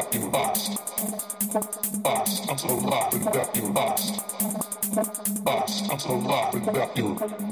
[0.00, 0.78] fucking lost.
[2.04, 3.62] Lost, I'm so lost without you.
[3.68, 7.49] Lost, lost, I'm so lost without you.